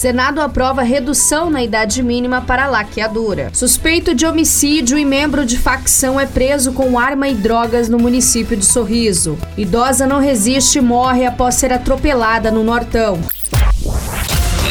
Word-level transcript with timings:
Senado 0.00 0.40
aprova 0.40 0.80
redução 0.80 1.50
na 1.50 1.62
idade 1.62 2.02
mínima 2.02 2.40
para 2.40 2.66
laqueadura. 2.66 3.50
Suspeito 3.52 4.14
de 4.14 4.24
homicídio 4.24 4.98
e 4.98 5.04
membro 5.04 5.44
de 5.44 5.58
facção 5.58 6.18
é 6.18 6.24
preso 6.24 6.72
com 6.72 6.98
arma 6.98 7.28
e 7.28 7.34
drogas 7.34 7.86
no 7.86 7.98
município 7.98 8.56
de 8.56 8.64
Sorriso. 8.64 9.36
Idosa 9.58 10.06
não 10.06 10.18
resiste 10.18 10.78
e 10.78 10.80
morre 10.80 11.26
após 11.26 11.56
ser 11.56 11.70
atropelada 11.70 12.50
no 12.50 12.64
Nortão. 12.64 13.20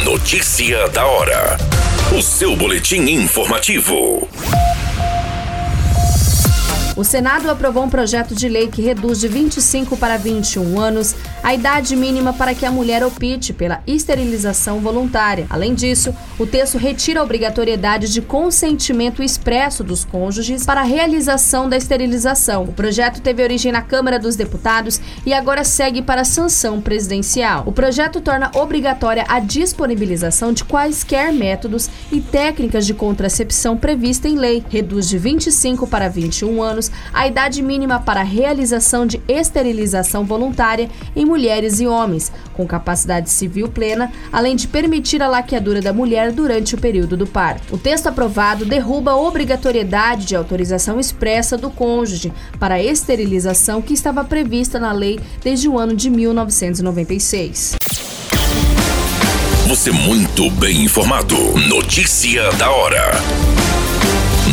Notícia 0.04 0.90
da 0.90 1.06
hora. 1.06 1.58
O 2.18 2.24
seu 2.24 2.56
boletim 2.56 3.02
informativo. 3.02 4.28
O 7.00 7.04
Senado 7.06 7.50
aprovou 7.50 7.86
um 7.86 7.90
projeto 7.90 8.36
de 8.36 8.50
lei 8.50 8.68
que 8.68 8.82
reduz 8.82 9.22
de 9.22 9.30
25 9.30 9.96
para 9.96 10.18
21 10.18 10.78
anos 10.78 11.16
a 11.42 11.54
idade 11.54 11.96
mínima 11.96 12.34
para 12.34 12.54
que 12.54 12.66
a 12.66 12.72
mulher 12.72 13.06
opte 13.06 13.54
pela 13.54 13.82
esterilização 13.88 14.82
voluntária. 14.82 15.48
Além 15.50 15.74
disso, 15.74 16.14
o 16.38 16.46
texto 16.46 16.78
retira 16.78 17.22
a 17.22 17.24
obrigatoriedade 17.24 18.12
de 18.12 18.22
consentimento 18.22 19.24
expresso 19.24 19.82
dos 19.82 20.04
cônjuges 20.04 20.66
para 20.66 20.82
a 20.82 20.84
realização 20.84 21.70
da 21.70 21.78
esterilização. 21.78 22.66
O 22.66 22.74
projeto 22.74 23.22
teve 23.22 23.42
origem 23.44 23.72
na 23.72 23.82
Câmara 23.82 24.20
dos 24.20 24.36
Deputados 24.36 25.00
e 25.26 25.34
agora 25.34 25.64
segue 25.64 26.02
para 26.02 26.24
a 26.24 26.26
sanção 26.26 26.82
presidencial. 26.82 27.64
O 27.66 27.72
projeto 27.72 28.20
torna 28.20 28.52
obrigatória 28.54 29.24
a 29.30 29.40
disponibilização 29.40 30.52
de 30.52 30.66
quaisquer 30.66 31.32
métodos 31.32 31.90
e 32.12 32.20
técnicas 32.20 32.86
de 32.86 32.94
contracepção 32.94 33.78
prevista 33.78 34.28
em 34.28 34.36
lei, 34.36 34.62
reduz 34.70 35.08
de 35.08 35.18
25 35.18 35.88
para 35.88 36.10
21 36.10 36.62
anos 36.62 36.89
a 37.14 37.28
idade 37.28 37.62
mínima 37.62 38.00
para 38.00 38.22
a 38.22 38.24
realização 38.24 39.06
de 39.06 39.22
esterilização 39.28 40.26
voluntária 40.26 40.90
em 41.16 41.26
mulheres 41.26 41.80
e 41.80 41.88
homens, 41.88 42.32
com 42.54 42.66
capacidade 42.68 43.30
civil 43.30 43.70
plena, 43.70 44.12
além 44.32 44.56
de 44.56 44.68
permitir 44.68 45.22
a 45.22 45.28
laqueadura 45.28 45.82
da 45.82 45.94
mulher 45.94 46.32
durante 46.32 46.76
o 46.76 46.78
período 46.78 47.16
do 47.16 47.28
parto. 47.28 47.76
O 47.76 47.78
texto 47.78 48.08
aprovado 48.08 48.66
derruba 48.66 49.12
a 49.12 49.18
obrigatoriedade 49.18 50.26
de 50.26 50.36
autorização 50.36 51.00
expressa 51.00 51.58
do 51.58 51.70
cônjuge 51.70 52.34
para 52.60 52.76
a 52.76 52.84
esterilização 52.84 53.82
que 53.82 53.94
estava 53.94 54.24
prevista 54.24 54.80
na 54.80 54.92
lei 54.92 55.20
desde 55.44 55.68
o 55.68 55.78
ano 55.78 55.96
de 55.96 56.10
1996. 56.10 57.78
Você 59.68 59.92
muito 59.92 60.50
bem 60.52 60.84
informado. 60.86 61.36
Notícia 61.68 62.52
da 62.54 62.72
hora 62.72 63.59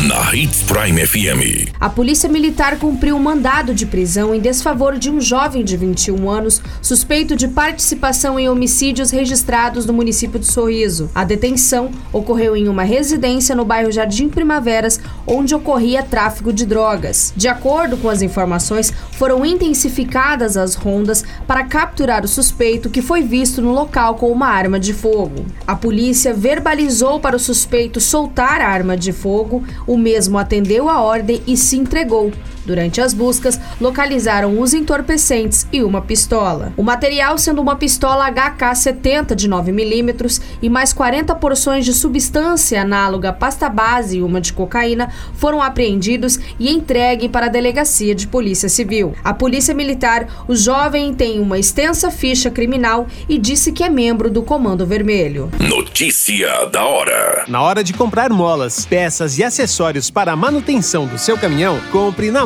na 0.07 0.33
Hits 0.33 0.63
Prime 0.63 1.05
FM. 1.05 1.73
A 1.81 1.89
Polícia 1.89 2.29
Militar 2.29 2.79
cumpriu 2.79 3.17
um 3.17 3.19
mandado 3.19 3.73
de 3.73 3.85
prisão 3.85 4.33
em 4.33 4.39
desfavor 4.39 4.97
de 4.97 5.09
um 5.09 5.19
jovem 5.19 5.65
de 5.65 5.75
21 5.75 6.29
anos 6.29 6.61
suspeito 6.81 7.35
de 7.35 7.49
participação 7.49 8.39
em 8.39 8.47
homicídios 8.47 9.11
registrados 9.11 9.85
no 9.85 9.91
município 9.91 10.39
de 10.39 10.45
Sorriso. 10.45 11.11
A 11.13 11.25
detenção 11.25 11.91
ocorreu 12.13 12.55
em 12.55 12.69
uma 12.69 12.83
residência 12.83 13.53
no 13.53 13.65
bairro 13.65 13.91
Jardim 13.91 14.29
Primaveras, 14.29 14.97
onde 15.25 15.53
ocorria 15.53 16.01
tráfico 16.01 16.53
de 16.53 16.65
drogas. 16.65 17.33
De 17.35 17.49
acordo 17.49 17.97
com 17.97 18.09
as 18.09 18.21
informações, 18.21 18.93
foram 19.11 19.45
intensificadas 19.45 20.55
as 20.55 20.75
rondas 20.75 21.25
para 21.45 21.65
capturar 21.65 22.23
o 22.23 22.29
suspeito 22.29 22.89
que 22.89 23.01
foi 23.01 23.23
visto 23.23 23.61
no 23.61 23.73
local 23.73 24.15
com 24.15 24.31
uma 24.31 24.47
arma 24.47 24.79
de 24.79 24.93
fogo. 24.93 25.45
A 25.65 25.75
polícia 25.75 26.33
verbalizou 26.33 27.19
para 27.19 27.35
o 27.35 27.39
suspeito 27.39 27.99
soltar 27.99 28.61
a 28.61 28.69
arma 28.69 28.95
de 28.95 29.11
fogo, 29.11 29.65
o 29.85 29.96
mesmo 29.97 30.37
atendeu 30.37 30.89
a 30.89 31.01
ordem 31.01 31.41
e 31.47 31.57
se 31.57 31.77
entregou. 31.77 32.31
Durante 32.67 32.99
as 32.99 33.13
buscas, 33.13 33.57
localizaram 33.79 34.59
os 34.59 34.73
entorpecentes 34.73 35.65
e 35.71 35.81
uma 35.81 36.01
pistola. 36.01 36.73
O 36.75 36.83
material 36.83 37.37
sendo 37.37 37.61
uma 37.61 37.77
pistola 37.77 38.29
HK-70 38.29 39.33
de 39.33 39.47
9mm 39.47 40.41
e 40.61 40.69
mais 40.69 40.91
40 40.91 41.33
porções 41.35 41.85
de 41.85 41.93
substância 41.93 42.81
análoga 42.81 43.29
à 43.29 43.33
pasta 43.33 43.69
base 43.69 44.17
e 44.17 44.21
uma 44.21 44.41
de 44.41 44.51
cocaína 44.51 45.09
foram 45.35 45.61
apreendidos 45.61 46.37
e 46.59 46.69
entregue 46.69 47.29
para 47.29 47.45
a 47.45 47.49
Delegacia 47.49 48.13
de 48.13 48.27
Polícia 48.27 48.67
Civil. 48.67 49.15
A 49.23 49.33
Polícia 49.33 49.73
Militar, 49.73 50.43
o 50.45 50.53
jovem 50.53 51.13
tem 51.13 51.39
uma 51.39 51.57
extensa 51.57 52.11
ficha 52.11 52.51
criminal 52.51 53.07
e 53.29 53.37
disse 53.37 53.71
que 53.71 53.81
é 53.81 53.89
membro 53.89 54.29
do 54.29 54.43
Comando 54.43 54.85
Vermelho. 54.85 55.49
Notícia 55.57 56.65
da 56.65 56.83
hora. 56.83 57.45
Na 57.47 57.61
hora 57.61 57.81
de 57.81 57.93
comprar 57.93 58.29
molas, 58.29 58.85
peças 58.85 59.37
e 59.37 59.43
acessórios 59.45 60.09
para 60.09 60.33
a 60.33 60.35
manutenção 60.35 61.07
do 61.07 61.17
seu 61.17 61.37
caminhão, 61.37 61.79
compre 61.93 62.29
na 62.29 62.45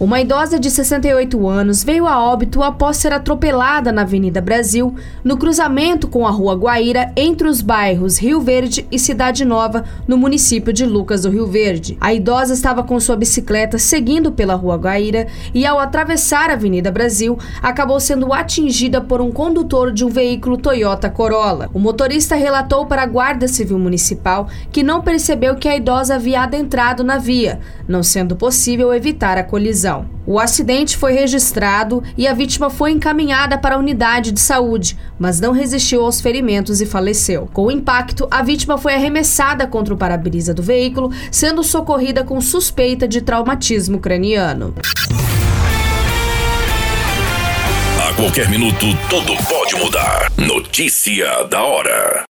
Uma 0.00 0.18
idosa 0.18 0.58
de 0.58 0.70
68 0.70 1.46
anos 1.46 1.84
veio 1.84 2.06
a 2.06 2.18
óbito 2.18 2.62
após 2.62 2.96
ser 2.96 3.12
atropelada 3.12 3.92
na 3.92 4.00
Avenida 4.00 4.40
Brasil, 4.40 4.94
no 5.22 5.36
cruzamento 5.36 6.08
com 6.08 6.26
a 6.26 6.30
Rua 6.30 6.54
Guaíra, 6.54 7.12
entre 7.14 7.46
os 7.46 7.60
bairros 7.60 8.16
Rio 8.16 8.40
Verde 8.40 8.86
e 8.90 8.98
Cidade 8.98 9.44
Nova, 9.44 9.84
no 10.08 10.16
município 10.16 10.72
de 10.72 10.86
Lucas 10.86 11.24
do 11.24 11.30
Rio 11.30 11.46
Verde. 11.46 11.98
A 12.00 12.14
idosa 12.14 12.54
estava 12.54 12.82
com 12.82 12.98
sua 12.98 13.14
bicicleta 13.14 13.76
seguindo 13.76 14.32
pela 14.32 14.54
Rua 14.54 14.78
Guaíra 14.78 15.26
e, 15.52 15.66
ao 15.66 15.78
atravessar 15.78 16.48
a 16.48 16.54
Avenida 16.54 16.90
Brasil, 16.90 17.38
acabou 17.62 18.00
sendo 18.00 18.32
atingida 18.32 19.02
por 19.02 19.20
um 19.20 19.30
condutor 19.30 19.92
de 19.92 20.02
um 20.02 20.08
veículo 20.08 20.56
Toyota 20.56 21.10
Corolla. 21.10 21.68
O 21.74 21.78
motorista 21.78 22.34
relatou 22.36 22.86
para 22.86 23.02
a 23.02 23.06
Guarda 23.06 23.46
Civil 23.46 23.78
Municipal 23.78 24.48
que 24.72 24.82
não 24.82 25.02
percebeu 25.02 25.56
que 25.56 25.68
a 25.68 25.76
idosa 25.76 26.14
havia 26.14 26.40
adentrado 26.40 27.04
na 27.04 27.18
via, 27.18 27.60
não 27.86 28.02
sendo 28.02 28.34
possível 28.34 28.94
evitar 28.94 29.36
a 29.36 29.44
colisão. 29.44 29.89
O 30.26 30.38
acidente 30.38 30.96
foi 30.96 31.12
registrado 31.12 32.02
e 32.16 32.26
a 32.26 32.34
vítima 32.34 32.70
foi 32.70 32.92
encaminhada 32.92 33.58
para 33.58 33.74
a 33.74 33.78
unidade 33.78 34.32
de 34.32 34.40
saúde, 34.40 34.96
mas 35.18 35.40
não 35.40 35.52
resistiu 35.52 36.04
aos 36.04 36.20
ferimentos 36.20 36.80
e 36.80 36.86
faleceu. 36.86 37.48
Com 37.52 37.66
o 37.66 37.70
impacto, 37.70 38.28
a 38.30 38.42
vítima 38.42 38.78
foi 38.78 38.94
arremessada 38.94 39.66
contra 39.66 39.92
o 39.94 39.96
para-brisa 39.96 40.54
do 40.54 40.62
veículo, 40.62 41.10
sendo 41.30 41.64
socorrida 41.64 42.22
com 42.22 42.40
suspeita 42.40 43.08
de 43.08 43.20
traumatismo 43.20 43.98
craniano. 43.98 44.74
A 48.08 48.14
qualquer 48.14 48.48
minuto, 48.48 48.86
tudo 49.08 49.32
pode 49.48 49.76
mudar. 49.76 50.30
Notícia 50.36 51.44
da 51.44 51.62
hora. 51.62 52.24